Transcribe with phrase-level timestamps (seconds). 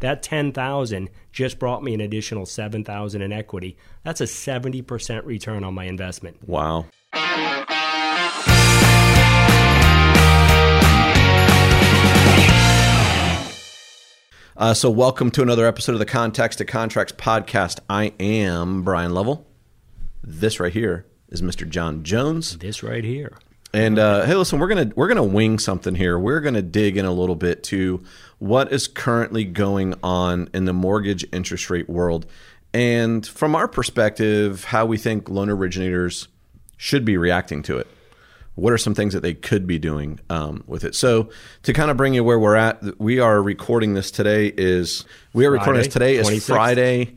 [0.00, 3.76] That 10,000 just brought me an additional 7,000 in equity.
[4.04, 6.38] That's a 70% return on my investment.
[6.48, 6.86] Wow.
[14.56, 17.78] Uh, so, welcome to another episode of the Contacts to Contracts podcast.
[17.88, 19.46] I am Bryan Lovell.
[20.22, 21.68] This right here is Mr.
[21.68, 22.58] John Jones.
[22.58, 23.38] This right here.
[23.72, 26.18] And uh, hey, listen, we're gonna we're gonna wing something here.
[26.18, 28.02] We're gonna dig in a little bit to
[28.38, 32.24] what is currently going on in the mortgage interest rate world,
[32.72, 36.28] and from our perspective, how we think loan originators
[36.78, 37.86] should be reacting to it.
[38.54, 40.94] What are some things that they could be doing um, with it?
[40.94, 41.30] So
[41.62, 45.04] to kind of bring you where we're at we are recording this today is
[45.34, 47.16] we are recording this today is friday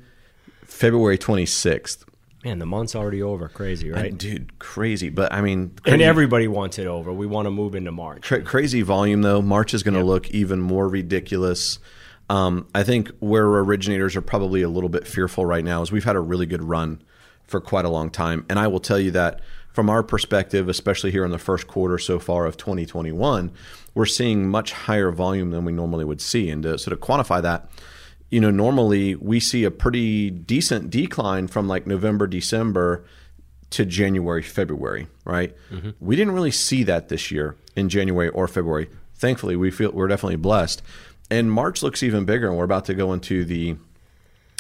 [0.66, 2.04] february 26th
[2.44, 3.48] Man, the month's already over.
[3.50, 4.18] Crazy, right?
[4.18, 5.10] dude, crazy.
[5.10, 5.94] But I mean, crazy.
[5.94, 7.14] and everybody wants it over.
[7.14, 8.24] We want to move into March.
[8.24, 9.42] Cra- crazy volume, though.
[9.42, 10.08] March is going to yep.
[10.08, 11.80] look even more ridiculous.
[12.30, 16.04] Um, I think where originators are probably a little bit fearful right now is we've
[16.04, 17.04] had a really good run
[17.44, 21.12] for quite a long time, and I will tell you that from our perspective, especially
[21.12, 23.52] here in the first quarter so far of 2021,
[23.94, 26.50] we're seeing much higher volume than we normally would see.
[26.50, 27.70] And to sort of quantify that,
[28.32, 33.06] you know, normally we see a pretty decent decline from like November, December
[33.72, 35.56] to January, February, right?
[35.70, 35.92] Mm-hmm.
[36.00, 38.90] We didn't really see that this year in January or February.
[39.16, 40.82] Thankfully, we feel we're definitely blessed.
[41.30, 43.76] And March looks even bigger, and we're about to go into the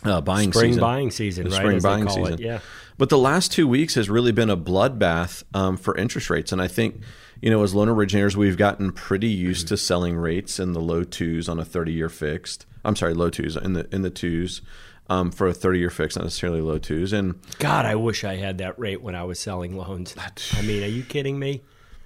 [0.03, 0.81] uh, buying spring season.
[0.81, 1.59] buying season, the right?
[1.59, 2.59] Spring buying season, it, yeah.
[2.97, 6.61] But the last two weeks has really been a bloodbath um, for interest rates, and
[6.61, 7.01] I think
[7.41, 11.03] you know as loan originators we've gotten pretty used to selling rates in the low
[11.03, 12.65] twos on a thirty-year fixed.
[12.83, 14.61] I'm sorry, low twos in the in the twos.
[15.09, 17.11] Um, for a 30 year fix, not necessarily low twos.
[17.11, 20.15] And God, I wish I had that rate when I was selling loans.
[20.53, 21.63] I mean, are you kidding me?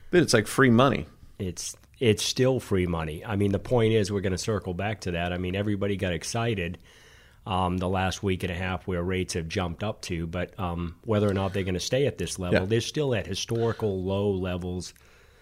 [0.09, 1.05] But it's like free money.
[1.38, 3.23] It's it's still free money.
[3.23, 5.33] I mean, the point is, we're going to circle back to that.
[5.33, 6.77] I mean, everybody got excited
[7.47, 10.27] um, the last week and a half where rates have jumped up to.
[10.27, 12.66] But um, whether or not they're going to stay at this level, yeah.
[12.66, 14.93] they're still at historical low levels.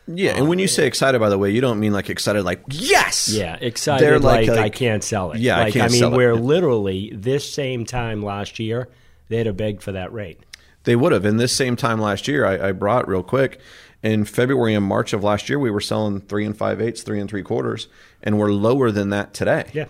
[0.08, 2.62] Yeah, and when you say excited, by the way, you don't mean like excited, like
[2.70, 3.30] yes.
[3.30, 5.40] Yeah, excited they're like, like, I can't sell it.
[5.40, 6.42] Yeah, like, I can't I mean, sell where it.
[6.42, 8.90] literally this same time last year
[9.30, 10.40] they'd have begged for that rate.
[10.84, 11.26] They would have.
[11.26, 13.60] In this same time last year, I, I brought real quick.
[14.02, 17.22] In February and March of last year, we were selling three and five eighths, three
[17.22, 17.88] and three quarters,
[18.22, 19.70] and we're lower than that today.
[19.72, 19.86] Yeah.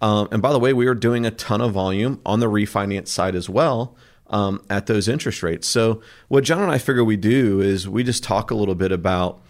[0.00, 3.08] Um, and by the way, we are doing a ton of volume on the refinance
[3.08, 3.96] side as well
[4.28, 5.66] um, at those interest rates.
[5.66, 8.92] So what John and I figure we do is we just talk a little bit
[8.92, 9.40] about,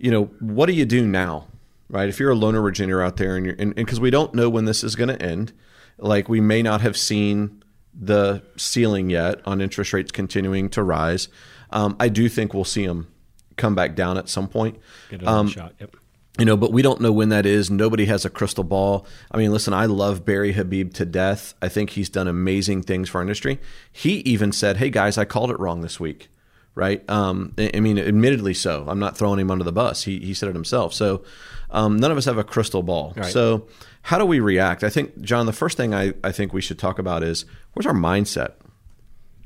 [0.00, 1.46] you know, what do you do now,
[1.88, 2.08] right?
[2.08, 4.64] If you're a loan originator out there and you're, and because we don't know when
[4.64, 5.52] this is going to end,
[5.98, 7.62] like we may not have seen
[7.92, 11.28] the ceiling yet on interest rates continuing to rise.
[11.70, 13.12] Um, I do think we'll see them
[13.56, 14.78] come back down at some point.
[15.10, 15.74] Get another um, shot.
[15.78, 15.96] Yep
[16.38, 17.70] you know, but we don't know when that is.
[17.70, 19.06] Nobody has a crystal ball.
[19.30, 21.54] I mean, listen, I love Barry Habib to death.
[21.60, 23.60] I think he's done amazing things for our industry.
[23.92, 26.28] He even said, "Hey guys, I called it wrong this week."
[26.74, 27.08] Right?
[27.10, 28.86] Um, I mean, admittedly so.
[28.88, 30.04] I'm not throwing him under the bus.
[30.04, 30.94] He he said it himself.
[30.94, 31.24] So
[31.70, 33.12] um, none of us have a crystal ball.
[33.16, 33.26] Right.
[33.26, 33.66] So
[34.02, 34.82] how do we react?
[34.82, 37.44] I think, John, the first thing I, I think we should talk about is
[37.74, 38.52] where's our mindset?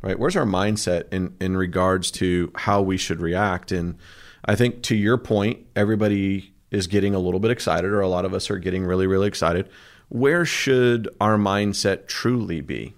[0.03, 0.19] Right?
[0.19, 3.73] Where's our mindset in in regards to how we should react?
[3.73, 3.97] And
[4.45, 8.25] I think to your point, everybody is getting a little bit excited, or a lot
[8.25, 9.69] of us are getting really, really excited.
[10.09, 12.93] Where should our mindset truly be?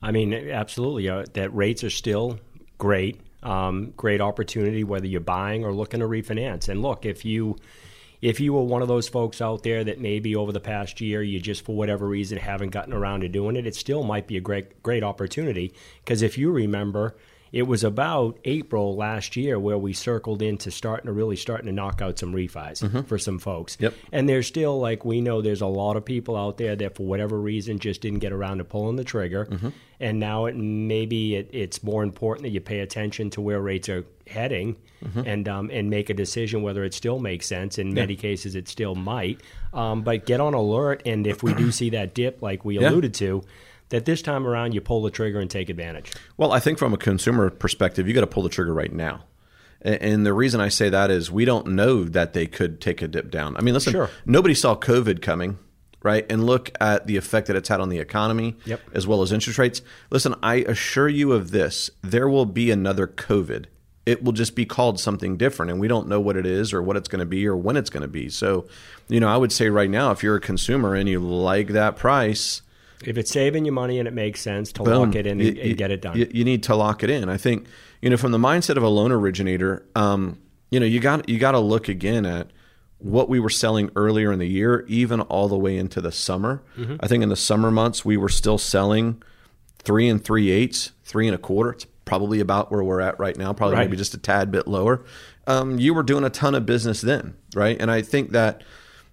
[0.00, 1.08] I mean, absolutely.
[1.08, 2.38] Uh, that rates are still
[2.78, 6.68] great, um, great opportunity whether you're buying or looking to refinance.
[6.68, 7.56] And look, if you
[8.20, 11.22] if you were one of those folks out there that maybe over the past year
[11.22, 14.36] you just for whatever reason haven't gotten around to doing it, it still might be
[14.36, 15.72] a great great opportunity
[16.04, 17.14] because if you remember
[17.52, 21.72] it was about April last year where we circled into starting to really starting to
[21.72, 23.02] knock out some refis mm-hmm.
[23.02, 23.76] for some folks.
[23.78, 23.94] Yep.
[24.10, 27.06] And there's still like we know there's a lot of people out there that for
[27.06, 29.46] whatever reason just didn't get around to pulling the trigger.
[29.46, 29.68] Mm-hmm.
[29.98, 33.88] And now it maybe it, it's more important that you pay attention to where rates
[33.88, 35.22] are heading mm-hmm.
[35.26, 37.78] and um, and make a decision whether it still makes sense.
[37.78, 37.94] In yeah.
[37.94, 39.40] many cases, it still might.
[39.72, 42.88] Um, but get on alert, and if we do see that dip, like we yeah.
[42.88, 43.42] alluded to
[43.88, 46.12] that this time around you pull the trigger and take advantage?
[46.36, 49.24] Well, I think from a consumer perspective, you got to pull the trigger right now.
[49.82, 53.08] And the reason I say that is we don't know that they could take a
[53.08, 53.56] dip down.
[53.56, 54.10] I mean, listen, sure.
[54.24, 55.58] nobody saw COVID coming,
[56.02, 56.24] right?
[56.30, 58.80] And look at the effect that it's had on the economy yep.
[58.92, 59.82] as well as interest rates.
[60.10, 63.66] Listen, I assure you of this there will be another COVID.
[64.04, 66.80] It will just be called something different, and we don't know what it is or
[66.80, 68.28] what it's going to be or when it's going to be.
[68.28, 68.68] So,
[69.08, 71.96] you know, I would say right now, if you're a consumer and you like that
[71.96, 72.62] price,
[73.04, 75.08] if it's saving you money and it makes sense to Boom.
[75.08, 76.16] lock it in and, you, and, get it done.
[76.16, 77.28] You, you, need to lock it in.
[77.28, 77.66] I think
[78.00, 80.38] you know from the mindset of a loan originator, um,
[80.70, 82.50] you know you got you got to look again at
[82.98, 86.62] what we were selling earlier in the year, even all the way into the summer.
[86.76, 86.96] Mm-hmm.
[87.00, 89.22] I think in the summer months we were still selling
[89.78, 91.72] three and three eighths, three and a quarter.
[91.72, 93.84] It's probably about where we're at right now, probably right.
[93.84, 95.04] maybe just a tad bit lower.
[95.46, 97.76] Um, you were doing a ton of business then, right?
[97.78, 98.62] And I think that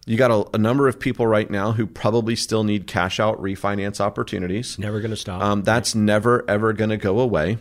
[0.05, 3.39] you got a, a, number of people right now who probably still need cash out
[3.41, 4.77] refinance opportunities.
[4.77, 5.41] Never going to stop.
[5.41, 7.57] Um, that's never ever going to go away,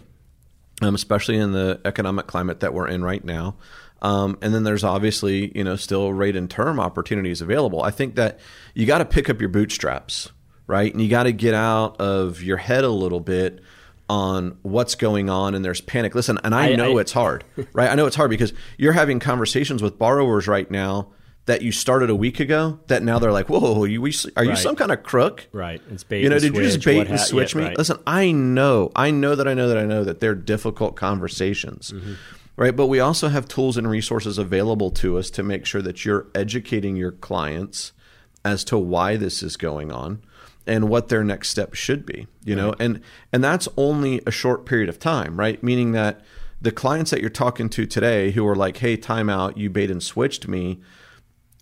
[0.81, 3.57] um, especially in the economic climate that we're in right now.
[4.03, 7.83] Um, and then there's obviously you know still rate and term opportunities available.
[7.83, 8.41] I think that
[8.75, 10.31] you got to pick up your bootstraps,
[10.67, 10.93] right?
[10.93, 13.61] And you got to get out of your head a little bit
[14.11, 16.15] on what's going on and there's panic.
[16.15, 17.91] Listen, and I, I know I, it's hard, right?
[17.91, 21.13] I know it's hard because you're having conversations with borrowers right now
[21.47, 24.59] that you started a week ago that now they're like, whoa, you, are you right.
[24.59, 25.49] some kind of crook?
[25.53, 25.81] Right.
[25.91, 26.23] It's bait.
[26.23, 27.67] You know, did switch, you just bait and switch yeah, me?
[27.69, 27.79] Right.
[27.79, 31.93] Listen, I know, I know that I know that I know that they're difficult conversations.
[31.93, 32.15] Mm-hmm.
[32.57, 32.77] Right.
[32.77, 36.27] But we also have tools and resources available to us to make sure that you're
[36.35, 37.93] educating your clients
[38.45, 40.23] as to why this is going on
[40.67, 42.27] and what their next step should be.
[42.45, 42.63] You right.
[42.63, 43.01] know, and
[43.33, 45.63] and that's only a short period of time, right?
[45.63, 46.21] Meaning that
[46.61, 50.03] the clients that you're talking to today who are like, hey, timeout, you bait and
[50.03, 50.81] switched me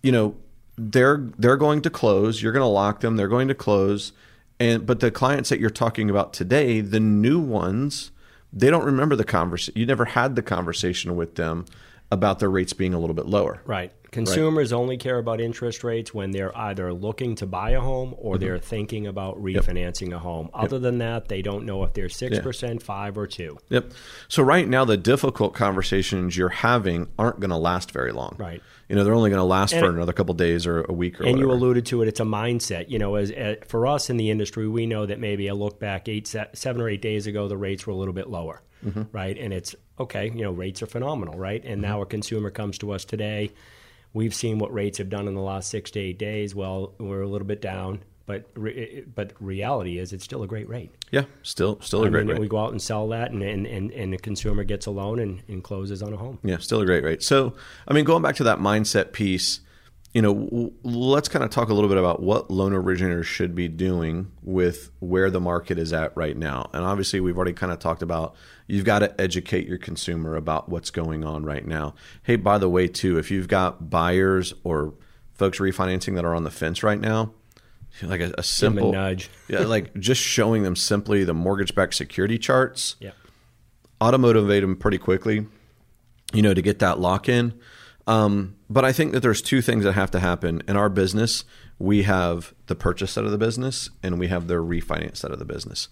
[0.01, 0.35] you know,
[0.77, 2.41] they're they're going to close.
[2.41, 3.17] You're going to lock them.
[3.17, 4.13] They're going to close.
[4.59, 8.11] And but the clients that you're talking about today, the new ones,
[8.53, 9.79] they don't remember the conversation.
[9.79, 11.65] You never had the conversation with them
[12.11, 13.61] about their rates being a little bit lower.
[13.65, 13.93] Right.
[14.11, 14.77] Consumers right.
[14.77, 18.43] only care about interest rates when they're either looking to buy a home or mm-hmm.
[18.43, 20.17] they're thinking about refinancing yep.
[20.17, 20.49] a home.
[20.53, 20.81] Other yep.
[20.81, 22.79] than that, they don't know if they're 6%, yeah.
[22.79, 23.57] 5 or 2.
[23.69, 23.91] Yep.
[24.27, 28.35] So right now the difficult conversations you're having aren't going to last very long.
[28.37, 28.61] Right.
[28.89, 30.91] You know, they're only going to last and for it, another couple days or a
[30.91, 31.53] week or And whatever.
[31.53, 32.89] you alluded to it, it's a mindset.
[32.89, 35.79] You know, as, as, for us in the industry, we know that maybe a look
[35.79, 38.61] back 8 7 or 8 days ago the rates were a little bit lower.
[38.85, 39.03] Mm-hmm.
[39.13, 39.37] Right?
[39.37, 41.63] And it's okay, you know, rates are phenomenal, right?
[41.63, 41.91] And mm-hmm.
[41.91, 43.51] now a consumer comes to us today
[44.13, 46.53] We've seen what rates have done in the last six to eight days.
[46.53, 50.67] Well, we're a little bit down, but re- but reality is it's still a great
[50.67, 50.91] rate.
[51.11, 52.41] Yeah, still still a I great mean, rate.
[52.41, 55.19] We go out and sell that, and and, and, and the consumer gets a loan
[55.19, 56.39] and, and closes on a home.
[56.43, 57.23] Yeah, still a great rate.
[57.23, 57.53] So,
[57.87, 59.61] I mean, going back to that mindset piece,
[60.13, 63.55] you know, w- let's kind of talk a little bit about what loan originators should
[63.55, 66.69] be doing with where the market is at right now.
[66.73, 68.35] And obviously, we've already kind of talked about
[68.67, 71.95] you've got to educate your consumer about what's going on right now.
[72.23, 74.93] Hey, by the way, too, if you've got buyers or
[75.33, 77.31] folks refinancing that are on the fence right now,
[78.01, 82.37] like a, a simple a nudge, yeah, like just showing them simply the mortgage-backed security
[82.37, 83.11] charts, yeah,
[84.01, 85.47] automotivate them pretty quickly,
[86.33, 87.53] you know, to get that lock in
[88.07, 91.43] um, but I think that there's two things that have to happen in our business.
[91.77, 95.39] We have the purchase side of the business, and we have the refinance side of
[95.39, 95.87] the business.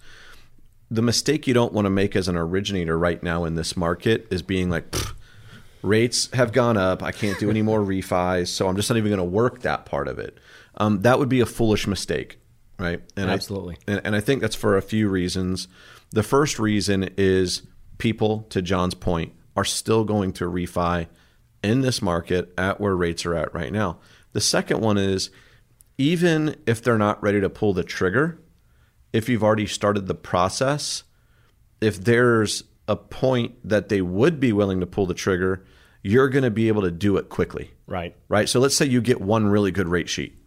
[0.90, 4.26] The mistake you don't want to make as an originator right now in this market
[4.30, 4.94] is being like,
[5.82, 7.02] rates have gone up.
[7.02, 9.84] I can't do any more refis, so I'm just not even going to work that
[9.86, 10.38] part of it.
[10.76, 12.38] Um, that would be a foolish mistake,
[12.78, 13.00] right?
[13.16, 13.76] And Absolutely.
[13.86, 15.68] I, and, and I think that's for a few reasons.
[16.10, 17.62] The first reason is
[17.98, 21.06] people, to John's point, are still going to refi
[21.62, 23.98] in this market at where rates are at right now.
[24.32, 25.30] The second one is
[25.98, 28.40] even if they're not ready to pull the trigger,
[29.12, 31.02] if you've already started the process,
[31.80, 35.64] if there's a point that they would be willing to pull the trigger,
[36.02, 37.72] you're going to be able to do it quickly.
[37.86, 38.16] Right.
[38.28, 38.48] Right.
[38.48, 40.38] So let's say you get one really good rate sheet.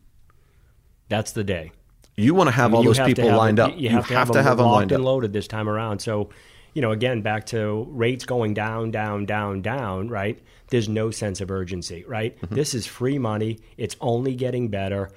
[1.09, 1.71] That's the day.
[2.15, 3.71] You want to have I mean, all those people lined up.
[3.75, 5.99] You have, you have to, have, to have them lined and loaded this time around.
[5.99, 6.29] So,
[6.73, 10.39] you know, again, back to rates going down, down, down, down, right?
[10.73, 12.35] there's no sense of urgency, right?
[12.41, 12.55] Mm-hmm.
[12.55, 13.59] This is free money.
[13.77, 15.11] It's only getting better.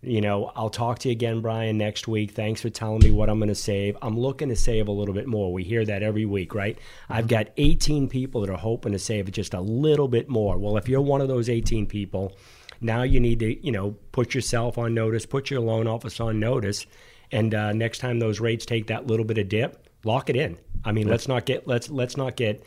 [0.00, 2.30] You know, I'll talk to you again, Bryan, next week.
[2.30, 3.96] Thanks for telling me what I'm going to save.
[4.00, 5.52] I'm looking to save a little bit more.
[5.52, 6.76] We hear that every week, right?
[6.76, 7.12] Mm-hmm.
[7.14, 10.56] I've got 18 people that are hoping to save just a little bit more.
[10.56, 12.36] Well, if you're one of those 18 people,
[12.80, 16.38] now you need to, you know, put yourself on notice, put your loan office on
[16.38, 16.86] notice,
[17.32, 20.58] and uh, next time those rates take that little bit of dip, lock it in.
[20.84, 22.62] I mean, let's not get let's let's not get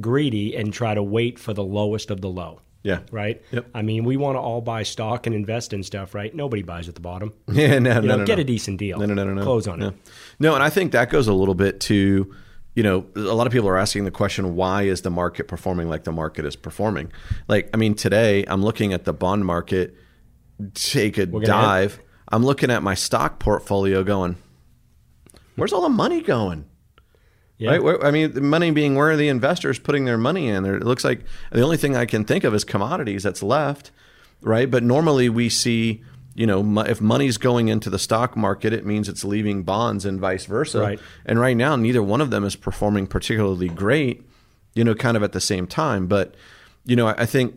[0.00, 2.60] greedy and try to wait for the lowest of the low.
[2.82, 3.00] Yeah.
[3.10, 3.42] Right.
[3.50, 3.70] Yep.
[3.74, 6.34] I mean, we want to all buy stock and invest in stuff, right?
[6.34, 7.32] Nobody buys at the bottom.
[7.52, 7.78] Yeah.
[7.78, 7.96] No.
[7.96, 8.24] You no, know, no.
[8.24, 8.42] Get no.
[8.42, 8.98] a decent deal.
[8.98, 9.06] No.
[9.06, 9.14] No.
[9.14, 9.24] No.
[9.24, 9.34] No.
[9.34, 9.42] no.
[9.42, 9.88] Close on no.
[9.88, 9.94] it.
[10.38, 12.34] No, and I think that goes a little bit to,
[12.74, 15.88] you know, a lot of people are asking the question, why is the market performing
[15.88, 17.12] like the market is performing?
[17.48, 19.96] Like, I mean, today I'm looking at the bond market
[20.74, 21.96] take a dive.
[21.96, 22.04] Head.
[22.30, 24.36] I'm looking at my stock portfolio, going,
[25.56, 26.66] where's all the money going?
[27.58, 27.76] Yeah.
[27.76, 28.04] Right?
[28.04, 30.64] I mean, the money being where the investors putting their money in?
[30.64, 33.90] It looks like the only thing I can think of is commodities that's left,
[34.40, 34.70] right?
[34.70, 39.08] But normally we see, you know, if money's going into the stock market, it means
[39.08, 40.80] it's leaving bonds and vice versa.
[40.80, 41.00] Right.
[41.26, 44.24] And right now, neither one of them is performing particularly great,
[44.74, 46.06] you know, kind of at the same time.
[46.06, 46.36] But,
[46.84, 47.56] you know, I think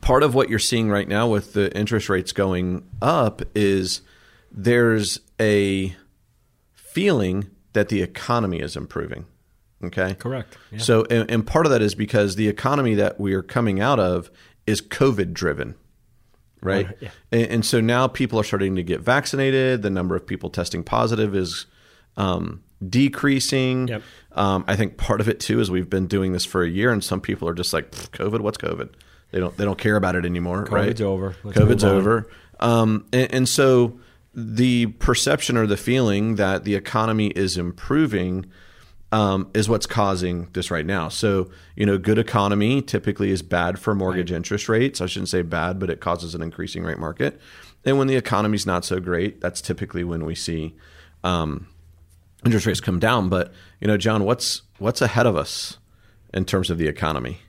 [0.00, 4.00] part of what you're seeing right now with the interest rates going up is
[4.50, 5.94] there's a
[6.72, 9.26] feeling that the economy is improving.
[9.84, 10.14] Okay.
[10.14, 10.56] Correct.
[10.70, 10.78] Yeah.
[10.78, 13.98] So, and, and part of that is because the economy that we are coming out
[13.98, 14.30] of
[14.66, 15.74] is COVID driven,
[16.60, 16.86] right?
[17.00, 17.10] Yeah.
[17.32, 19.82] And, and so now people are starting to get vaccinated.
[19.82, 21.66] The number of people testing positive is
[22.16, 23.88] um, decreasing.
[23.88, 24.02] Yep.
[24.32, 26.92] Um, I think part of it too is we've been doing this for a year,
[26.92, 28.90] and some people are just like, COVID, what's COVID?
[29.32, 30.68] They don't they don't care about it anymore.
[30.70, 30.90] right?
[30.90, 31.34] COVID's over.
[31.42, 32.28] Let's COVID's over.
[32.60, 33.98] Um, and, and so
[34.34, 38.46] the perception or the feeling that the economy is improving
[39.12, 41.10] um, is what's causing this right now.
[41.10, 45.02] So, you know, good economy typically is bad for mortgage interest rates.
[45.02, 47.38] I shouldn't say bad, but it causes an increasing rate market.
[47.84, 50.74] And when the economy's not so great, that's typically when we see
[51.24, 51.68] um,
[52.44, 53.28] interest rates come down.
[53.28, 55.76] But you know, John, what's what's ahead of us
[56.32, 57.40] in terms of the economy?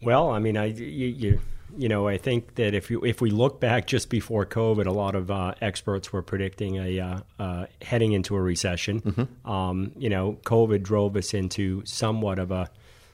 [0.00, 1.40] Well, I mean, I you, you
[1.78, 4.90] you know I think that if you if we look back just before COVID, a
[4.90, 9.00] lot of uh, experts were predicting a uh, uh, heading into a recession.
[9.44, 12.68] Um, you know, COVID drove us into somewhat of a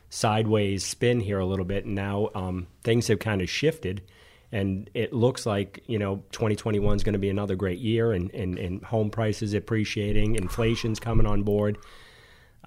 [0.08, 4.02] sideways spin here a little bit, and now um, things have kind of shifted.
[4.50, 8.32] And it looks like you know 2021 is going to be another great year, and,
[8.32, 11.76] and, and home prices appreciating, inflation's coming on board.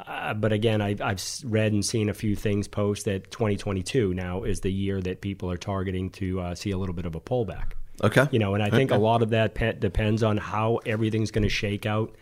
[0.06, 4.44] Uh, but again, I, I've read and seen a few things post that 2022 now
[4.44, 7.20] is the year that people are targeting to uh, see a little bit of a
[7.20, 7.72] pullback.
[8.04, 9.00] Okay, You know, and I think Okay.
[9.00, 12.16] a lot of that pe- depends on how everything's going to shake out.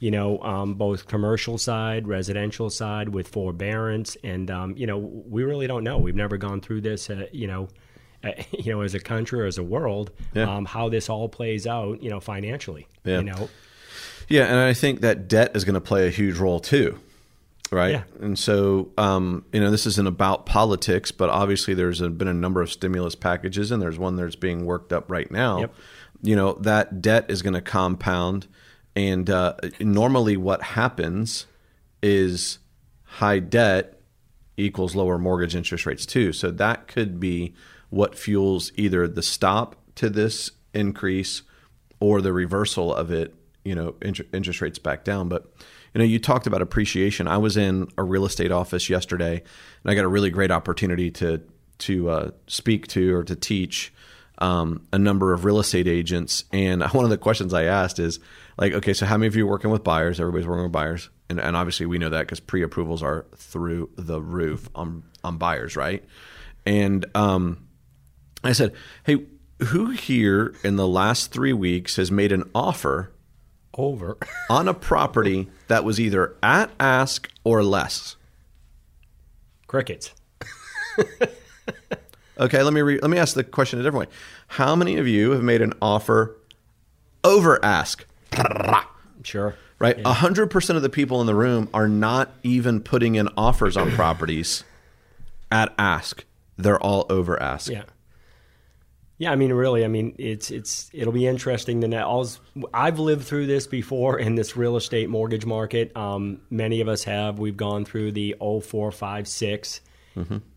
[0.00, 5.44] You know, um, both commercial side, residential side, with forbearance, and um, you know, we
[5.44, 5.98] really don't know.
[5.98, 7.08] We've never gone through this.
[7.08, 7.68] Uh, you know,
[8.24, 10.52] uh, you know, as a country or as a world, Yeah.
[10.52, 12.02] um, how this all plays out.
[12.02, 12.88] You know, financially.
[13.04, 13.18] Yeah.
[13.18, 13.48] You know,
[14.28, 16.98] Yeah, and I think that debt is going to play a huge role too,
[17.70, 17.92] right?
[17.92, 18.02] Yeah.
[18.20, 22.34] And so, um, you know, this isn't about politics, but obviously there's a, been a
[22.34, 25.60] number of stimulus packages, and there's one that's being worked up right now.
[25.60, 25.74] Yep.
[26.22, 28.46] You know, that debt is going to compound,
[28.96, 31.46] and uh, normally what happens
[32.02, 32.58] is
[33.04, 34.00] high debt
[34.56, 36.32] equals lower mortgage interest rates too.
[36.32, 37.54] So that could be
[37.90, 41.42] what fuels either the stop to this increase
[42.00, 45.28] or the reversal of it, you know, inter- interest rates back down.
[45.28, 45.50] But,
[45.94, 47.26] you know, you talked about appreciation.
[47.26, 49.42] I was in a real estate office yesterday
[49.82, 51.42] and I got a really great opportunity to,
[51.78, 53.92] to uh, speak to or to teach
[54.38, 56.44] um, a number of real estate agents.
[56.52, 58.20] And one of the questions I asked is
[58.58, 60.20] like, okay, so how many of you are working with buyers?
[60.20, 61.08] Everybody's working with buyers.
[61.28, 65.76] And, and obviously we know that because pre-approvals are through the roof on, on buyers,
[65.76, 66.04] right?
[66.66, 67.66] And um,
[68.42, 69.24] I said, hey,
[69.62, 73.13] who here in the last three weeks has made an offer
[73.76, 74.16] over.
[74.50, 78.16] on a property that was either at ask or less?
[79.66, 80.12] Crickets.
[82.38, 84.16] Okay, let me re- let me ask the question a different way.
[84.48, 86.36] How many of you have made an offer
[87.22, 88.04] over ask?
[89.22, 89.54] Sure.
[89.78, 93.30] Right, a hundred percent of the people in the room are not even putting in
[93.38, 94.64] offers on properties
[95.50, 96.26] at ask.
[96.58, 97.70] They're all over ask.
[97.70, 97.84] Yeah.
[99.16, 102.04] Yeah, I mean, really, I mean, it's it's it'll be interesting to know.
[102.04, 102.40] All's-
[102.72, 105.96] I've lived through this before in this real estate mortgage market.
[105.96, 107.38] Um, many of us have.
[107.38, 109.80] We've gone through the 04, 5, 6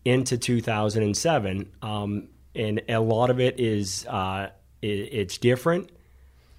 [0.04, 4.50] into 2007, um, and a lot of it is uh,
[4.82, 5.90] it, it's different.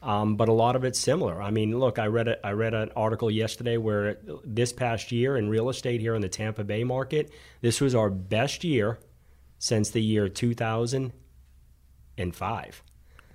[0.01, 1.41] Um, but a lot of it's similar.
[1.41, 5.36] I mean, look, I read a, I read an article yesterday where this past year
[5.36, 8.98] in real estate here in the Tampa Bay market, this was our best year
[9.58, 10.29] since the year
[12.19, 12.83] 2005.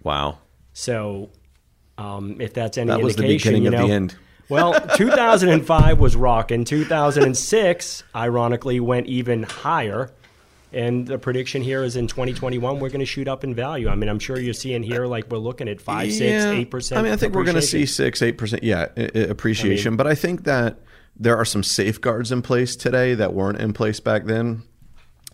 [0.03, 0.39] Wow.
[0.73, 1.31] So,
[1.99, 4.17] um, if that's any That was the indication, beginning you of know, the end.
[4.49, 6.65] well, 2005 was rocking.
[6.65, 10.11] 2006, ironically, went even higher.
[10.73, 13.89] And the prediction here is in 2021, we're going to shoot up in value.
[13.89, 16.99] I mean, I'm sure you're seeing here, like we're looking at five, six, eight percent.
[16.99, 18.65] I mean, I think we're going to see six, eight percent.
[18.65, 19.95] Yeah, i- i- appreciation.
[19.97, 20.79] but I think that
[21.17, 24.65] there are some safeguards in place today that weren't in place back then.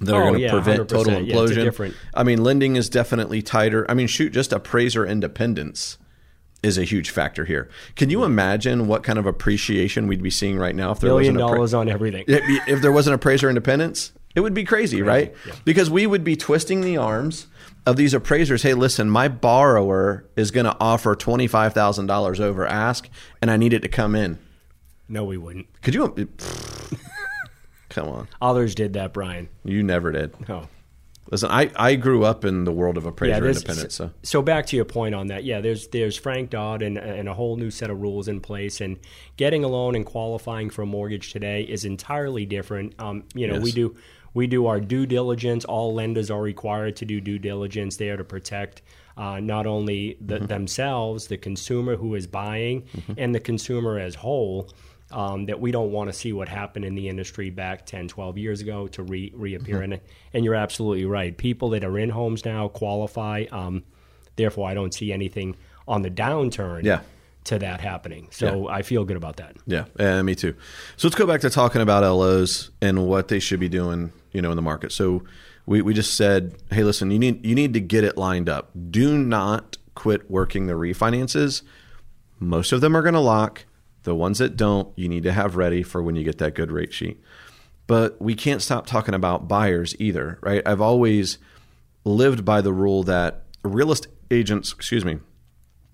[0.00, 0.88] That are Oh, going to yeah, prevent 100%.
[0.88, 1.62] total Yeah, implosion.
[1.64, 3.84] different- I mean, lending is definitely tighter.
[3.90, 5.98] I mean, shoot, just appraiser independence
[6.62, 7.68] is a huge factor here.
[7.96, 11.34] Can you imagine what kind of appreciation we'd be seeing right now if there billion
[11.34, 12.24] wasn't appra- dollars on everything.
[12.26, 15.34] if if there wasn't appraiser independence, it would be crazy, right?
[15.46, 15.54] yeah.
[15.64, 17.46] Because we would be twisting the arms
[17.86, 18.62] of these appraisers.
[18.62, 23.08] Hey, listen, my borrower is going to offer twenty five thousand dollars over ask,
[23.42, 24.38] and I need it to come in.
[25.08, 25.66] No, we wouldn't.
[25.82, 26.14] Could you?
[27.90, 29.48] come on, Others did that, Bryan.
[29.64, 30.48] you never did.
[30.48, 30.68] No.
[31.30, 33.94] Listen, I, I grew up in the world of appraiser there's- independence.
[33.94, 37.28] So so back to your point on that, yeah, there's there's Frank Dodd and, and
[37.28, 38.98] a whole new set of rules in place, and
[39.36, 42.94] getting a loan and qualifying for a mortgage today is entirely different.
[42.98, 43.62] Um, you know, Yes.
[43.62, 43.96] we do
[44.34, 45.64] we do our due diligence.
[45.64, 48.82] All lenders are required to do due diligence there to protect
[49.16, 50.46] uh, not only the, mm-hmm.
[50.46, 53.12] themselves, the consumer who is buying, mm-hmm.
[53.18, 54.70] and the consumer as whole.
[55.12, 58.38] Um, that we don't want to see what happened in the industry back 10, 12
[58.38, 59.80] years ago to re- reappear.
[59.80, 59.94] Mm-hmm.
[59.94, 60.00] And,
[60.32, 61.36] and you're absolutely right.
[61.36, 63.46] People that are in homes now qualify.
[63.50, 63.82] Um,
[64.36, 65.56] therefore, I don't see anything
[65.88, 66.84] on the downturn.
[66.84, 67.00] Yeah
[67.44, 68.28] to that happening.
[68.30, 68.74] So yeah.
[68.74, 69.56] I feel good about that.
[69.66, 70.54] Yeah, yeah, me too.
[70.96, 74.42] So let's go back to talking about LOs and what they should be doing, you
[74.42, 74.92] know, in the market.
[74.92, 75.24] So
[75.66, 78.70] we, we just said, hey, listen, you need you need to get it lined up.
[78.90, 81.62] Do not quit working the refinances.
[82.38, 83.64] Most of them are going to lock.
[84.02, 86.72] The ones that don't, you need to have ready for when you get that good
[86.72, 87.20] rate sheet.
[87.86, 90.62] But we can't stop talking about buyers either, right?
[90.64, 91.38] I've always
[92.04, 95.18] lived by the rule that real estate agents, excuse me,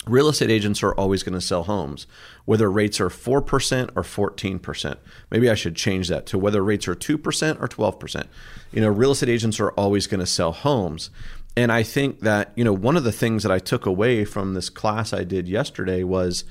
[0.06, 2.06] real estate agents are always going to sell homes,
[2.44, 4.96] whether rates are 4% or 14%.
[5.30, 8.26] Maybe I should change that to whether rates are 2% or 12%.
[8.72, 11.10] You know, real estate agents are always going to sell homes.
[11.56, 14.54] And I think that, you know, one of the things that I took away from
[14.54, 16.44] this class I did yesterday was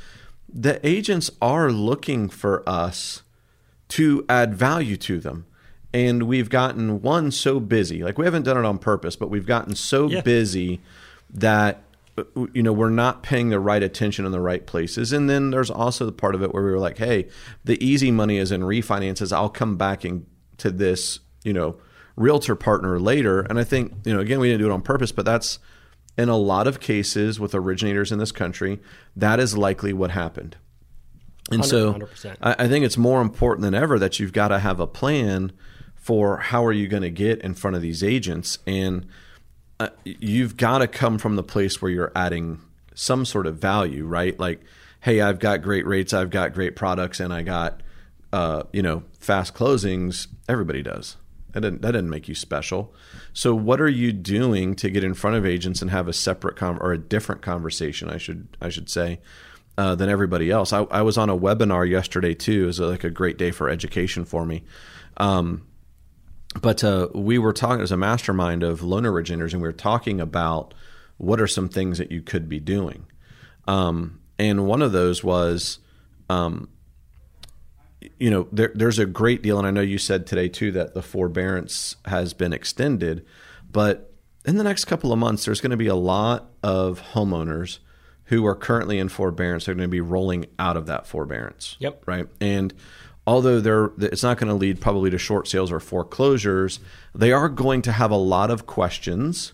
[0.55, 3.24] the agents are looking for us
[3.89, 5.45] to add value to them.
[5.93, 9.45] And we've gotten one so busy, like we haven't done it on purpose, but we've
[9.45, 10.21] gotten so yeah.
[10.21, 10.81] busy
[11.29, 11.81] that
[12.53, 15.69] you know we're not paying the right attention in the right places and then there's
[15.69, 17.27] also the part of it where we were like hey
[17.65, 21.77] the easy money is in refinances i'll come back and to this you know
[22.15, 25.12] realtor partner later and i think you know again we didn't do it on purpose
[25.12, 25.59] but that's
[26.17, 28.79] in a lot of cases with originators in this country
[29.15, 30.55] that is likely what happened
[31.51, 32.38] and 100%, so 100%.
[32.41, 35.51] I, I think it's more important than ever that you've got to have a plan
[35.95, 39.05] for how are you going to get in front of these agents and
[39.79, 42.62] uh, you've got to come from the place where you're adding
[42.93, 44.39] some sort of value, right?
[44.39, 44.62] Like,
[45.01, 47.81] hey, I've got great rates, I've got great products, and I got
[48.34, 50.27] uh, you know fast closings.
[50.48, 51.17] Everybody does.
[51.55, 52.93] That didn't that didn't make you special.
[53.31, 56.62] So, what are you doing to get in front of agents and have a separate
[56.62, 58.09] or a different conversation?
[58.09, 59.21] I should I should say.
[59.77, 60.71] Uh, than everybody else.
[60.71, 62.63] I, I, was on a webinar yesterday too.
[62.63, 64.63] It was like a great day for education for me.
[65.18, 65.68] Um,
[66.61, 70.22] but uh, we were talking as a mastermind of loan originators, and we were talking
[70.22, 70.74] about
[71.18, 73.05] what are some things that you could be doing.
[73.68, 75.79] Um, and one of those was,
[76.29, 76.70] um,
[78.20, 80.94] you know, there, there's a great deal, and I know you said today too that
[80.94, 83.25] the forbearance has been extended,
[83.72, 84.14] but
[84.46, 87.80] in the next couple of months, there's going to be a lot of homeowners
[88.25, 89.66] who are currently in forbearance.
[89.66, 91.78] They're going to be rolling out of that forbearance.
[91.80, 92.04] Yep.
[92.06, 92.28] Right.
[92.40, 92.74] And
[93.28, 96.80] although they're it's not going to lead probably to short sales or foreclosures,
[97.14, 99.54] they are going to have a lot of questions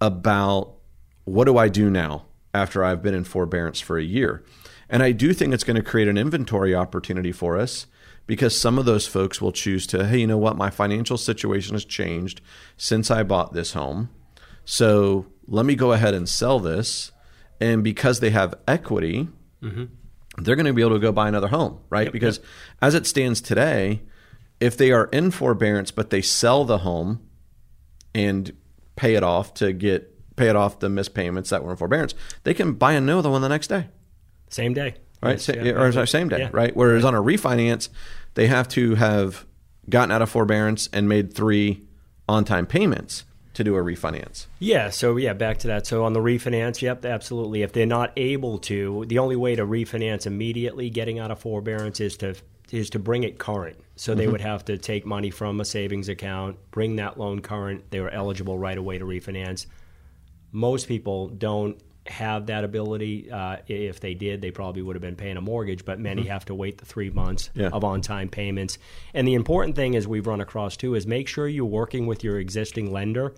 [0.00, 0.74] about
[1.24, 4.42] what do I do now after I've been in forbearance for a year.
[4.88, 7.86] And I do think it's going to create an inventory opportunity for us
[8.26, 11.74] because some of those folks will choose to, hey, you know what, my financial situation
[11.74, 12.40] has changed
[12.76, 14.10] since I bought this home.
[14.64, 17.12] So let me go ahead and sell this.
[17.60, 19.28] And because they have equity,
[19.62, 19.84] mm-hmm
[20.42, 22.06] they're going to be able to go buy another home, right?
[22.06, 22.46] Yep, because yep.
[22.82, 24.02] as it stands today,
[24.60, 27.20] if they are in forbearance but they sell the home
[28.14, 28.56] and
[28.96, 32.14] pay it off to get pay it off the missed payments that were in forbearance,
[32.44, 33.88] they can buy another one the next day.
[34.48, 34.94] Same day.
[35.22, 35.32] Right?
[35.32, 36.50] Yes, yeah, or same day, yeah.
[36.52, 36.74] right?
[36.76, 37.88] Whereas on a refinance,
[38.34, 39.46] they have to have
[39.88, 41.82] gotten out of forbearance and made three
[42.28, 44.46] on time payments to do a refinance.
[44.60, 45.86] Yeah, so yeah, back to that.
[45.86, 47.62] So on the refinance, yep, absolutely.
[47.62, 52.00] If they're not able to, the only way to refinance immediately getting out of forbearance
[52.00, 52.36] is to
[52.70, 53.76] is to bring it current.
[53.96, 54.32] So they mm-hmm.
[54.32, 57.90] would have to take money from a savings account, bring that loan current.
[57.90, 59.66] They were eligible right away to refinance.
[60.52, 61.80] Most people don't
[62.10, 63.30] have that ability.
[63.30, 66.30] Uh, if they did, they probably would have been paying a mortgage, but many mm-hmm.
[66.30, 67.68] have to wait the three months yeah.
[67.68, 68.78] of on time payments.
[69.14, 72.24] And the important thing, as we've run across too, is make sure you're working with
[72.24, 73.34] your existing lender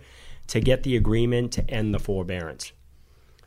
[0.47, 2.71] to get the agreement to end the forbearance.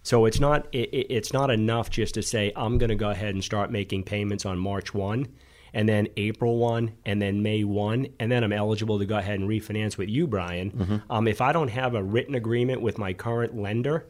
[0.03, 3.35] So it's not it, it's not enough just to say I'm going to go ahead
[3.35, 5.27] and start making payments on March 1
[5.73, 9.41] and then April 1 and then May 1 and then I'm eligible to go ahead
[9.41, 10.71] and refinance with you Bryan.
[10.71, 10.97] Mm-hmm.
[11.11, 14.07] Um, if I don't have a written agreement with my current lender,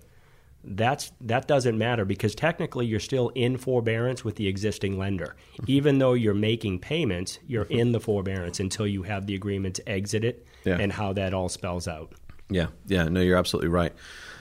[0.67, 5.37] that's that doesn't matter because technically you're still in forbearance with the existing lender.
[5.67, 9.89] Even though you're making payments, you're in the forbearance until you have the agreement to
[9.89, 10.79] exit it yeah.
[10.79, 12.13] and how that all spells out.
[12.51, 13.93] Yeah, yeah, no, you're absolutely right.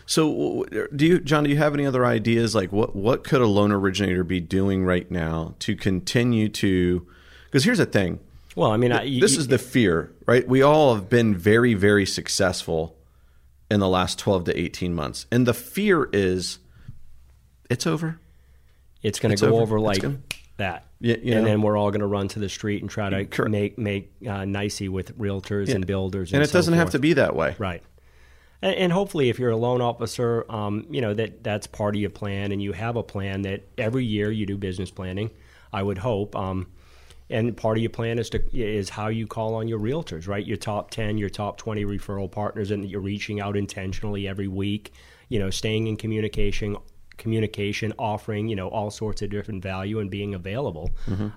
[0.05, 1.45] So, do you, John?
[1.45, 2.53] Do you have any other ideas?
[2.53, 7.07] Like, what what could a loan originator be doing right now to continue to?
[7.45, 8.19] Because here's the thing.
[8.55, 10.47] Well, I mean, I, this is the fear, right?
[10.47, 12.95] We all have been very, very successful
[13.69, 15.25] in the last 12 to 18 months.
[15.31, 16.59] And the fear is
[17.69, 18.19] it's over.
[19.01, 20.19] It's going to go over, over like gonna,
[20.57, 20.85] that.
[20.99, 21.49] Yeah, you and know.
[21.49, 23.51] then we're all going to run to the street and try to Correct.
[23.51, 26.99] make make uh, nicey with realtors and builders, and, and it so doesn't have to
[26.99, 27.55] be that way.
[27.59, 27.83] Right.
[28.61, 32.01] And, and hopefully, if you're a loan officer, um, you know that that's part of
[32.01, 35.29] your plan, and you have a plan that every year you do business planning.
[35.73, 36.67] I would hope, um,
[37.33, 40.45] and part of your plan is to is how you call on your realtors, right?
[40.45, 44.93] Your top ten, your top twenty referral partners, and you're reaching out intentionally every week.
[45.29, 46.77] You know, staying in communication,
[47.17, 50.91] communication, offering you know all sorts of different value and being available.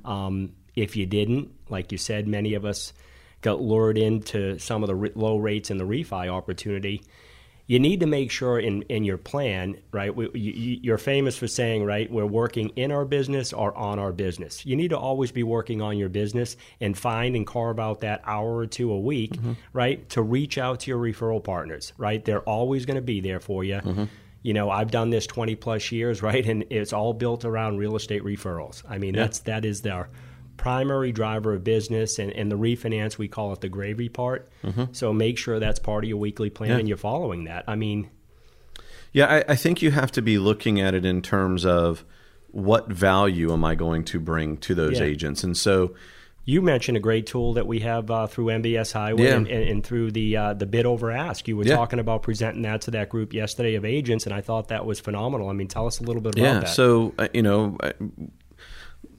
[0.05, 2.93] Um, if you didn't, like you said, many of us
[3.41, 7.03] got lured into some of the re- low rates and the refi opportunity.
[7.67, 10.15] You need to make sure in, in your plan, right?
[10.15, 14.13] We, you, you're famous for saying, right, we're working in our business or on our
[14.13, 14.65] business.
[14.65, 18.23] You need to always be working on your business and find and carve out that
[18.25, 19.55] hour or two a week, mm-hmm.
[19.73, 22.25] right, to reach out to your referral partners, right?
[22.25, 23.77] They're always going to be there for you.
[23.77, 24.05] Mm-hmm.
[24.43, 26.47] You know, I've done this 20 plus years, right?
[26.47, 28.85] And it's all built around real estate referrals.
[28.89, 30.09] I mean, that's that is their
[30.57, 34.49] primary driver of business and, and the refinance we call it the gravy part
[34.93, 36.79] so make sure that's part of your weekly plan Yeah.
[36.79, 38.11] and you're following that i mean
[39.13, 42.05] Yeah, I, I think you have to be looking at it in terms of
[42.51, 45.07] what value am I going to bring to those Yeah.
[45.07, 45.95] agents, and so
[46.49, 49.37] you mentioned a great tool that we have uh, through mbs highway Yeah.
[49.37, 51.77] and, and, and through the uh, the bid over ask you were Yeah.
[51.77, 55.01] talking about presenting that to that group yesterday of agents and i thought that was
[55.01, 56.61] phenomenal i mean tell us a little bit about yeah.
[56.61, 57.77] that So uh, you know,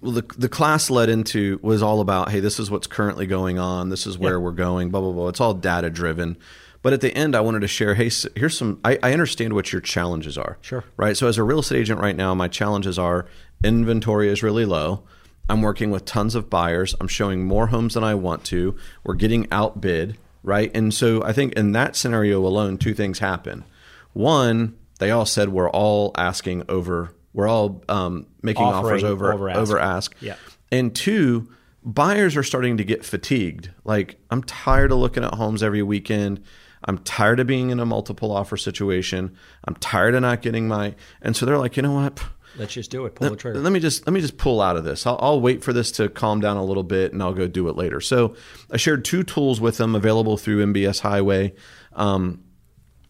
[0.01, 3.57] well, the the class led into was all about hey, this is what's currently going
[3.59, 4.37] on, this is where Yeah.
[4.39, 5.27] we're going, blah blah blah.
[5.29, 6.37] It's all data driven.
[6.83, 7.95] But at the end, I wanted to share.
[7.95, 8.79] Hey, here's some.
[8.85, 10.57] I, I understand what your challenges are.
[10.61, 10.83] Sure.
[10.95, 11.17] Right.
[11.17, 13.25] So as a real estate agent right now, my challenges are
[13.63, 15.03] inventory is really low.
[15.49, 16.93] I'm working with tons of buyers.
[17.01, 18.75] I'm showing more homes than I want to.
[19.03, 20.17] We're getting outbid.
[20.43, 20.71] Right.
[20.73, 23.65] And so I think in that scenario alone, two things happen.
[24.13, 27.11] One, they all said we're all asking over.
[27.37, 30.11] We're all um, making offers Offering over over over ask.
[30.11, 30.15] ask.
[30.21, 30.37] Yeah.
[30.71, 31.47] And two,
[31.83, 33.69] buyers are starting to get fatigued.
[33.83, 36.43] Like I'm tired of looking at homes every weekend.
[36.83, 39.37] I'm tired of being in a multiple offer situation.
[39.65, 40.95] I'm tired of not getting my.
[41.21, 42.19] And so they're like, you know what?
[42.57, 44.75] let's just do it pull the trigger Let me just let me just pull out
[44.75, 45.05] of this.
[45.05, 47.69] I'll, I'll wait for this to calm down a little bit, and I'll go do
[47.69, 48.01] it later.
[48.01, 48.35] So
[48.71, 51.53] I shared two tools with them available through MBS Highway.
[51.93, 52.43] Um,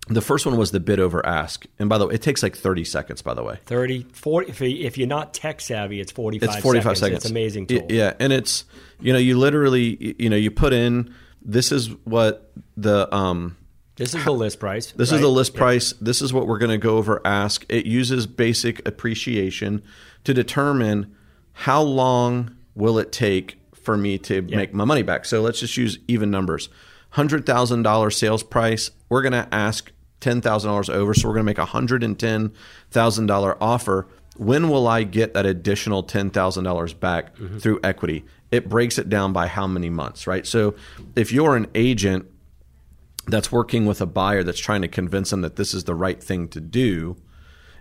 [0.10, 2.56] the first one was the bid over ask, and by the way, it takes like
[2.56, 3.22] 30 seconds.
[3.22, 6.62] By the way, 30 40 if, you- if you're not tech savvy it's 45 it's
[6.62, 7.24] 45 seconds.
[7.24, 8.65] it's amazing tool Yeah, and it's
[9.00, 13.58] you know you literally you know you put in this is what the um
[13.96, 15.60] this is the list price this is the list Yeah.
[15.60, 15.93] price.
[16.00, 17.65] This is what we're going to go over ask.
[17.67, 19.82] It uses basic appreciation
[20.24, 21.15] to determine
[21.54, 25.26] how long will it take for me to make my money back.
[25.26, 26.70] So let's just use even numbers.
[27.15, 31.65] $100,000 sales price, we're going to ask $10,000 over, so we're going to make a
[31.65, 34.08] $110,000 offer.
[34.38, 37.58] When will I get that additional $10,000 back mm-hmm.
[37.58, 38.25] through equity?
[38.51, 40.45] It breaks it down by how many months, right?
[40.45, 40.75] So
[41.15, 42.27] if you're an agent
[43.27, 46.21] that's working with a buyer that's trying to convince them that this is the right
[46.23, 47.17] thing to do.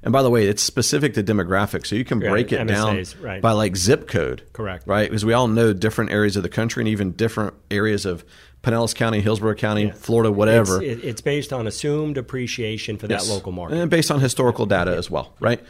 [0.07, 3.15] And by the way, it's specific to demographics, so you can Yeah, break it MSAs,
[3.15, 3.43] down right.
[3.43, 4.45] by like zip code.
[4.53, 4.87] Correct.
[4.87, 5.11] Right?
[5.11, 8.25] Because we all know different areas of the country and even different areas of
[8.63, 10.81] Pinellas County, Hillsborough County, Florida, whatever.
[10.81, 13.27] It's, it's based on assumed appreciation for Yes.
[13.27, 13.79] that local market.
[13.79, 15.61] And based on historical data as well, right?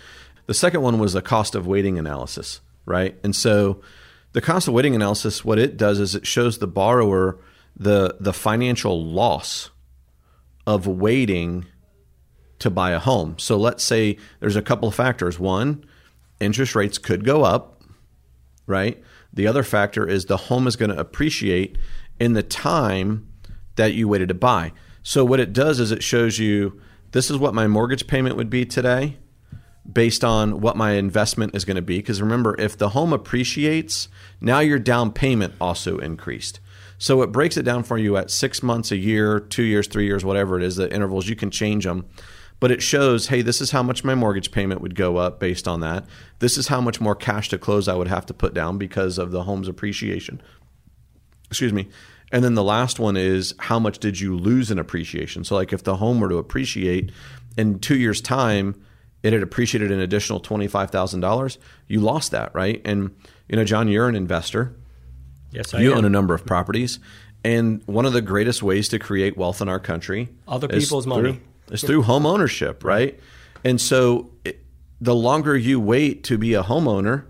[0.44, 3.16] The second one was the cost of waiting analysis, right?
[3.24, 3.80] And so
[4.32, 7.38] the cost of waiting analysis, what it does is it shows the borrower
[7.74, 9.70] the the financial loss
[10.66, 11.64] of waiting
[12.58, 13.38] to buy a home.
[13.38, 15.38] So let's say there's a couple of factors.
[15.38, 15.84] One,
[16.40, 17.82] interest rates could go up,
[18.66, 19.02] right?
[19.32, 21.76] The other factor is the home is going to appreciate
[22.18, 23.28] in the time
[23.76, 24.72] that you waited to buy.
[25.02, 26.80] So what it does is it shows you
[27.12, 29.18] this is what my mortgage payment would be today
[29.90, 34.08] based on what my investment is going to be because remember if the home appreciates,
[34.40, 36.58] now your down payment also increased.
[36.98, 40.06] So it breaks it down for you at 6 months, a year, 2 years, 3
[40.06, 42.06] years, whatever it is, the intervals you can change them.
[42.58, 45.68] But it shows, hey, this is how much my mortgage payment would go up based
[45.68, 46.06] on that.
[46.38, 49.18] This is how much more cash to close I would have to put down because
[49.18, 50.40] of the home's appreciation
[51.48, 51.88] excuse me.
[52.32, 55.44] And then the last one is how much did you lose in appreciation?
[55.44, 57.12] So, like if the home were to appreciate
[57.56, 58.80] in two years' time,
[59.22, 61.58] it had appreciated an additional twenty five thousand dollars.
[61.86, 62.82] You lost that, right?
[62.84, 63.14] And
[63.48, 64.74] you know, John, you're an investor.
[65.52, 65.98] yes, I you am.
[65.98, 66.98] own a number of properties,
[67.44, 71.40] and one of the greatest ways to create wealth in our country Other people's money.
[71.70, 73.18] Is through home ownership, right?
[73.64, 74.60] And so, it,
[75.00, 77.24] the longer you wait to be a homeowner,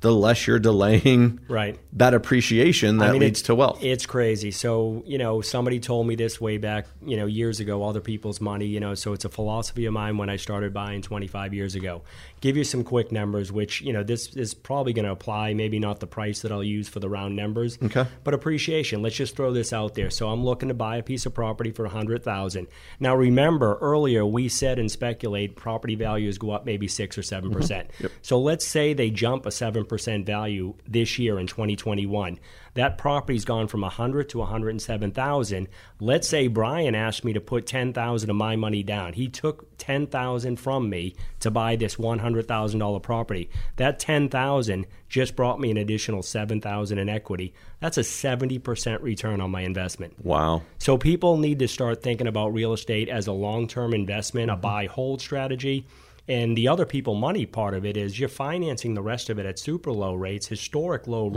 [0.00, 1.78] the less you're delaying Right.
[1.92, 3.82] that appreciation that I mean, leads it- to wealth.
[3.82, 4.50] It's crazy.
[4.50, 8.40] So, you know, somebody told me this way back, you know, years ago, other people's
[8.40, 11.74] money, you know, so it's a philosophy of mine when I started buying 25 years
[11.74, 12.00] ago.
[12.40, 15.78] Give you some quick numbers, which, you know, this is probably going to apply, maybe
[15.78, 18.06] not the price that I'll use for the round numbers, Okay.
[18.24, 19.02] but appreciation.
[19.02, 20.08] Let's just throw this out there.
[20.10, 22.66] So I'm looking to buy a piece of property for a 100000
[22.98, 27.52] Now, remember, earlier we said and speculate property values go up maybe 6 or 7%.
[27.52, 28.06] percent mm-hmm.
[28.22, 32.38] So let's say they jump a 7% value this year in 2021.
[32.74, 35.68] That property's gone from 100 to 107,000.
[36.00, 39.14] Let's say Bryan asked me to put 10,000 of my money down.
[39.14, 43.50] He took 10,000 from me to buy this $100,000 property.
[43.76, 47.54] That 10,000 just brought me an additional 7,000 in equity.
[47.80, 50.14] That's a 70% return on my investment.
[50.24, 50.62] wow.
[50.78, 54.86] So people need to start thinking about real estate as a long-term investment, a buy
[54.86, 55.86] hold strategy.
[56.28, 59.46] And the other people money part of it is you're financing the rest of it
[59.46, 61.28] at super low rates, historic low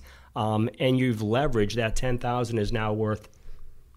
[0.00, 0.21] Mm-hmm.
[0.36, 3.28] Um, and you've leveraged that ten thousand is now worth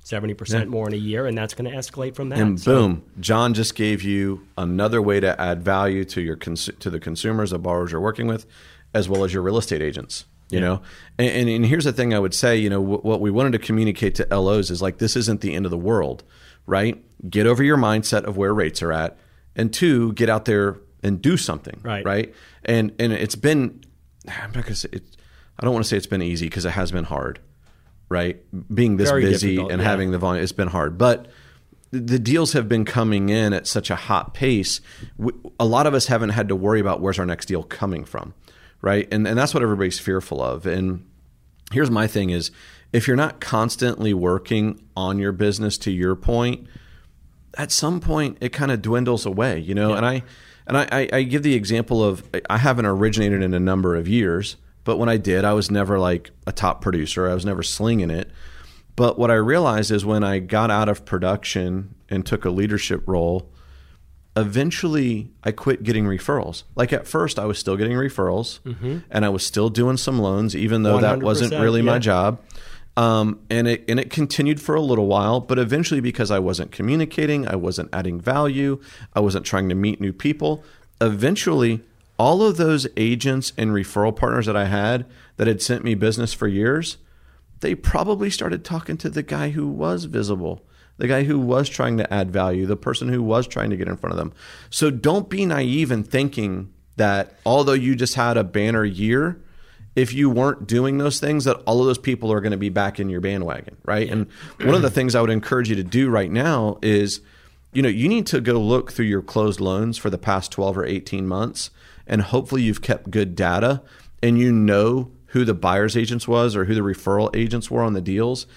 [0.03, 2.39] seventy percent more in a year, and that's going to escalate from that.
[2.39, 6.69] And So- boom, John just gave you another way to add value to your cons-
[6.79, 8.45] to the consumers, the borrowers you're working with,
[8.93, 10.25] as well as your real estate agents.
[10.51, 10.65] You Yeah.
[10.65, 10.81] know,
[11.17, 12.55] and, and, and here's the thing I would say.
[12.57, 15.55] You know, w- what we wanted to communicate to LOs is like this isn't the
[15.55, 16.23] end of the world,
[16.67, 17.03] right?
[17.27, 19.17] Get over your mindset of where rates are at,
[19.55, 22.05] and two, get out there and do something, Right.
[22.05, 22.35] Right?
[22.63, 23.81] And and it's been,
[24.27, 25.03] I'm not gonna say it.
[25.59, 27.39] I don't want to say it's been easy because it has been hard,
[28.09, 28.43] right?
[28.73, 29.83] Being this Very busy and yeah.
[29.83, 31.27] having the volume, it's been hard, but
[31.91, 34.81] the deals have been coming in at such a hot pace.
[35.59, 38.33] A lot of us haven't had to worry about where's our next deal coming from,
[38.81, 39.07] right?
[39.11, 40.65] And and that's what everybody's fearful of.
[40.65, 41.05] And
[41.71, 42.51] here's my thing: is
[42.91, 46.67] if you're not constantly working on your business, to your point,
[47.57, 49.93] at some point it kind of dwindles away, you know.
[49.93, 50.23] And I
[50.67, 54.07] and I, I, I give the example of I haven't originated in a number of
[54.07, 57.29] years, but when I did, I was never like a top producer.
[57.29, 58.31] I was never slinging it.
[58.95, 63.03] But what I realized is when I got out of production and took a leadership
[63.05, 63.51] role,
[64.37, 66.63] eventually I quit getting referrals.
[66.75, 68.59] Like at first, I was still getting referrals,
[69.09, 72.39] and I was still doing some loans, even though that wasn't 100%, really my job.
[72.97, 76.71] Um, and it and it continued for a little while, but eventually, because I wasn't
[76.71, 78.79] communicating, I wasn't adding value,
[79.13, 80.63] I wasn't trying to meet new people.
[81.01, 81.81] Eventually,
[82.17, 85.05] all of those agents and referral partners that I had
[85.37, 86.97] that had sent me business for years,
[87.59, 90.65] they probably started talking to the guy who was visible,
[90.97, 93.87] the guy who was trying to add value, the person who was trying to get
[93.87, 94.33] in front of them.
[94.69, 99.41] So don't be naive in thinking that although you just had a banner year,
[99.95, 102.69] if you weren't doing those things, that all of those people are going to be
[102.69, 104.09] back in your bandwagon, right?
[104.09, 104.27] And
[104.59, 107.21] one of the things I would encourage you to do right now is,
[107.71, 110.77] you know, you need to go look through your closed loans for the past 12
[110.77, 111.71] or 18 months,
[112.07, 113.81] and hopefully you've kept good data
[114.21, 117.93] and you know who the buyer's agents was or who the referral agents were on
[117.93, 118.47] the deals.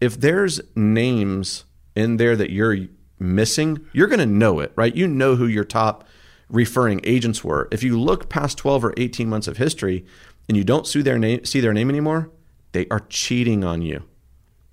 [0.00, 2.78] If there's names in there that you're
[3.18, 4.94] missing, you're going to know it, right?
[4.94, 6.06] You know who your top
[6.48, 7.68] referring agents were.
[7.70, 10.04] If you look past 12 or 18 months of history
[10.48, 12.30] and you don't see their name, see their name anymore,
[12.72, 14.02] they are cheating on you.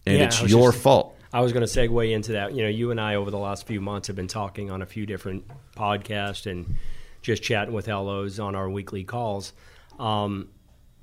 [0.06, 1.16] And Yeah, it's your just- fault.
[1.34, 2.54] I was going to segue into that.
[2.56, 4.86] You know, you and I over the last few months have been talking on a
[4.86, 5.46] few different
[5.78, 6.76] podcasts and
[7.22, 9.54] just chatting with LOs on our weekly calls.
[10.00, 10.50] Um,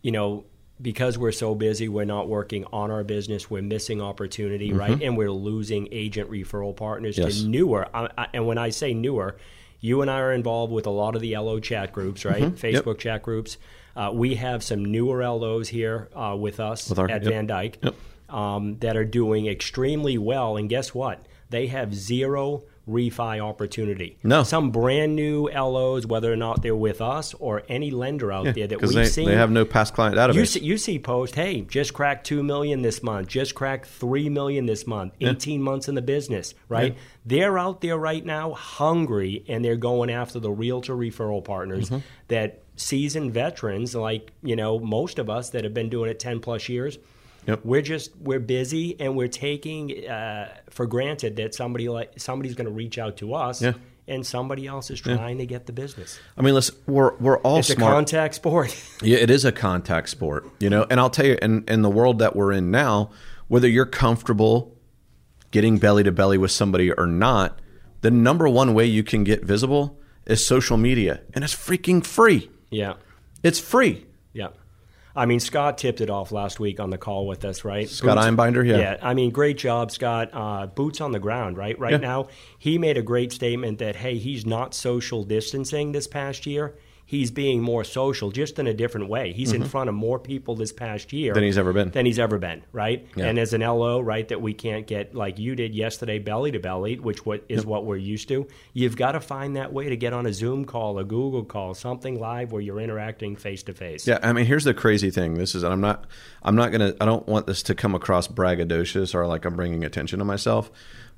[0.02, 0.44] you know,
[0.80, 3.50] because we're so busy, we're not working on our business.
[3.50, 5.00] We're missing opportunity, right?
[5.02, 7.26] And we're losing agent referral partners Mm-hmm.
[7.28, 7.40] Yes.
[7.42, 7.88] to newer.
[7.92, 9.36] I, I, and when I say newer,
[9.80, 12.42] you and I are involved with a lot of the LO chat groups, right?
[12.42, 12.66] Mm-hmm.
[12.66, 12.84] Yep.
[12.84, 13.58] Facebook chat groups.
[13.96, 17.32] Uh, we have some newer LOs here uh, with us With our- at yep.
[17.32, 18.34] Van Dyk Yep.
[18.34, 20.56] um, that are doing extremely well.
[20.56, 21.26] And guess what?
[21.50, 24.16] They have zero refi opportunity.
[24.22, 24.42] No.
[24.42, 28.66] Some brand new LOs, whether or not they're with us or any lender out there
[28.66, 29.28] that we've they, seen.
[29.28, 30.34] they have no past client database.
[30.34, 34.28] you see, you see post, hey, just cracked two million this month, just cracked three
[34.28, 36.96] million this month, eighteen months in the business, right?
[37.26, 41.98] They're out there right now, hungry, and they're going after the realtor referral partners Mm-hmm.
[42.28, 46.40] that seasoned veterans, like you know most of us that have been doing it ten
[46.40, 46.98] plus years.
[47.46, 47.60] Yep.
[47.64, 52.66] We're just we're busy and we're taking uh, for granted that somebody like somebody's going
[52.66, 53.72] to reach out to us, Yeah.
[54.06, 56.18] and somebody else is trying to get the business.
[56.36, 57.90] I mean, listen, we're we're all It's smart.
[57.92, 58.76] a contact sport.
[59.02, 60.84] Yeah, it is a contact sport, you know.
[60.90, 63.10] And I'll tell you, in in the world that we're in now,
[63.48, 64.76] whether you're comfortable
[65.50, 67.60] getting belly to belly with somebody or not,
[68.02, 72.50] the number one way you can get visible is social media, and it's freaking free.
[72.70, 72.94] yeah.
[73.42, 74.04] It's free.
[75.18, 77.88] I mean, Scott tipped it off last week on the call with us, right?
[77.88, 78.78] Scott Boots- Einbinder, yeah.
[78.78, 78.96] Yeah.
[79.02, 80.30] I mean, great job, Scott.
[80.32, 81.78] Uh, boots on the ground, right?
[81.78, 81.96] Right Yeah.
[81.98, 82.28] now,
[82.58, 86.76] he made a great statement that, hey, he's not social distancing this past year.
[87.08, 89.32] He's being more social, just in a different way.
[89.32, 89.70] He's in mm-hmm.
[89.70, 91.90] front of more people this past year Than he's ever been.
[91.90, 93.08] Than he's ever been, right?
[93.16, 93.24] Yeah.
[93.24, 96.58] And as an LO, right, that we can't get like you did yesterday, belly to
[96.58, 98.46] belly, which what is what we're used to.
[98.74, 101.72] You've got to find that way to get on a Zoom call, a Google call,
[101.72, 104.06] something live where you're interacting face to face.
[104.06, 105.34] Yeah, I mean, here's the crazy thing.
[105.34, 106.04] This is, and I'm not,
[106.42, 109.82] I'm not gonna, I don't want this to come across braggadocious or like I'm bringing
[109.82, 110.70] attention to myself.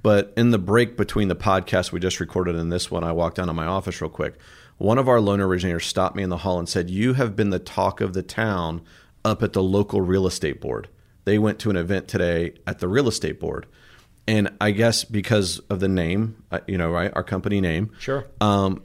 [0.03, 3.37] But in the break between the podcast we just recorded and this one, I walked
[3.37, 4.39] down to my office real quick.
[4.81, 7.51] One of our loan originators stopped me in the hall and said, "You have been
[7.51, 8.81] the talk of the town
[9.23, 10.89] up at the local real estate board."
[11.27, 13.67] They went to an event today at the real estate board,
[14.27, 18.25] and I guess because of the name, uh, you know, right, our company name, Sure.
[18.41, 18.83] um,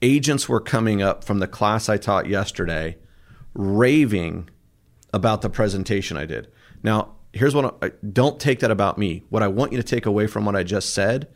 [0.00, 2.98] agents were coming up from the class I taught yesterday,
[3.52, 4.48] raving
[5.12, 6.46] about the presentation I did.
[6.84, 9.24] Now, here's what I, don't take that about me.
[9.28, 11.26] What I want you to take away from what I just said,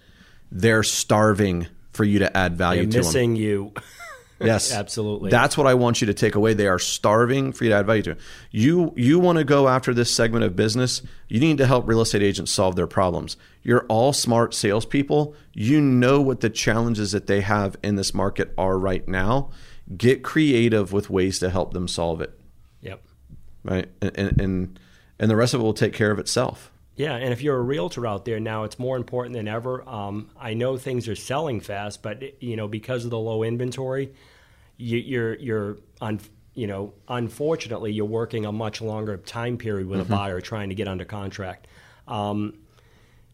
[0.52, 3.06] they're starving for you to add value They're to them.
[3.06, 3.72] missing you.
[4.38, 5.30] Yes, Absolutely.
[5.30, 6.52] That's what I want you to take away.
[6.52, 8.10] They are starving for you to add value to.
[8.10, 8.18] them.
[8.50, 11.00] You you want to go after this segment of business.
[11.28, 13.38] You need to help real estate agents solve their problems.
[13.62, 15.34] You're all smart salespeople.
[15.54, 19.48] You know what the challenges that they have in this market are right now.
[19.96, 22.38] Get creative with ways to help them solve it.
[22.82, 23.02] Yep.
[23.64, 24.78] Right, and and,
[25.18, 26.70] and the rest of it will take care of itself.
[26.96, 29.86] Yeah, and if you're a realtor out there now, it's more important than ever.
[29.86, 34.14] Um, I know things are selling fast, but you know because of the low inventory,
[34.78, 36.20] you, you're you're un,
[36.54, 40.74] you know unfortunately you're working a much longer time period with a buyer trying to
[40.74, 41.66] get under contract.
[42.08, 42.54] Um,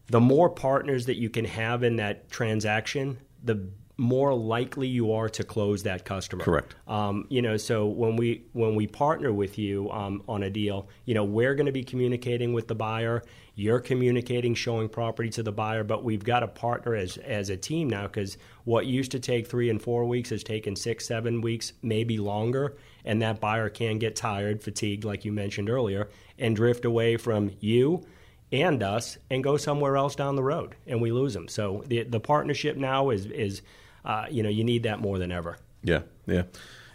[0.07, 5.29] the more partners that you can have in that transaction, the more likely you are
[5.29, 6.43] to close that customer.
[6.43, 6.75] Correct.
[6.87, 10.87] Um, you know, so when we when we partner with you um, on a deal,
[11.05, 13.23] you know, we're going to be communicating with the buyer.
[13.55, 17.57] You're communicating, showing property to the buyer, but we've got to partner as as a
[17.57, 21.41] team now because what used to take three and four weeks has taken six, seven
[21.41, 22.75] weeks, maybe longer,
[23.05, 27.51] and that buyer can get tired, fatigued, like you mentioned earlier, and drift away from
[27.59, 28.03] you
[28.51, 31.47] and us and go somewhere else down the road, and we lose them.
[31.47, 33.61] So the the partnership now is is
[34.05, 35.57] uh, you know you need that more than ever.
[35.83, 36.43] Yeah, yeah.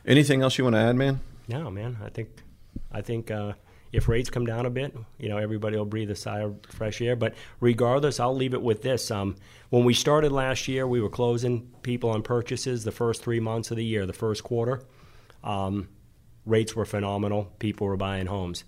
[0.07, 1.21] Anything else you want to add, man?
[1.49, 1.99] No, man.
[2.05, 2.29] I think
[2.91, 3.53] I think uh,
[3.93, 7.01] if rates come down a bit, you know, everybody will breathe a sigh of fresh
[7.01, 7.17] air.
[7.17, 9.37] But regardless, I'll leave it with this: um,
[9.71, 13.71] when we started last year, we were closing people on purchases the first three months
[13.71, 14.83] of the year, the first quarter.
[15.45, 15.89] Um,
[16.45, 17.53] rates were phenomenal.
[17.59, 18.65] People were buying homes.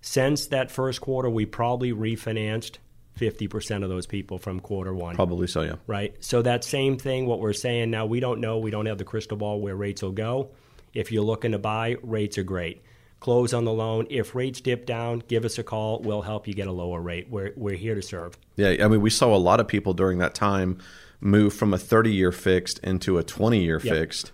[0.00, 2.78] Since that first quarter, we probably refinanced
[3.16, 5.62] fifty percent of those people from quarter one Probably so.
[5.62, 5.76] Yeah.
[5.86, 6.14] right?
[6.20, 9.04] So that same thing, what we're saying now, we don't know, we don't have the
[9.04, 10.50] crystal ball where rates will go.
[10.94, 12.82] If you're looking to buy, rates are great.
[13.20, 14.06] Close on the loan.
[14.10, 16.00] If rates dip down, give us a call.
[16.02, 17.28] We'll help you get a lower rate.
[17.30, 18.38] We're, we're here to serve.
[18.56, 20.78] Yeah, I mean, we saw a lot of people during that time
[21.20, 23.94] move from a 30 year fixed into a 20 year Yep.
[23.94, 24.32] fixed,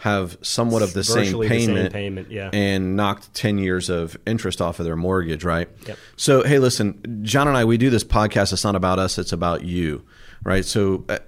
[0.00, 2.48] have somewhat of the same Virtually the same payment, payment, yeah.
[2.54, 5.68] and knocked 10 years of interest off of their mortgage, right?
[5.86, 5.98] Yep.
[6.16, 8.54] So, hey, listen, John and I, we do this podcast.
[8.54, 10.06] It's not about us, it's about you,
[10.42, 10.64] right?
[10.64, 11.18] So, uh,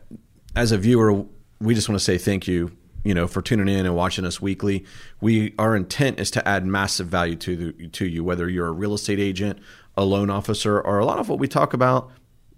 [0.56, 1.22] as a viewer,
[1.60, 2.74] we just want to say thank you.
[3.04, 4.86] You know, for tuning in and watching us weekly,
[5.20, 8.24] we our intent is to add massive value to the, to you.
[8.24, 9.58] Whether you're a real estate agent,
[9.96, 12.12] a loan officer, or a lot of what we talk about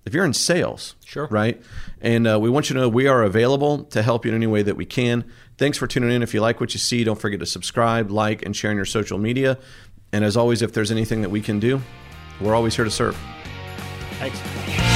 [0.05, 1.27] if you're in sales, Sure.
[1.31, 1.63] right?
[2.01, 4.47] And uh, we want you to know we are available to help you in any
[4.47, 5.25] way that we can.
[5.57, 6.23] Thanks for tuning in.
[6.23, 8.85] If you like what you see, don't forget to subscribe, like, and share on your
[8.85, 9.59] social media.
[10.13, 11.81] And as always, if there's anything that we can do,
[12.41, 13.17] we're always here to serve.
[14.19, 14.94] Thanks.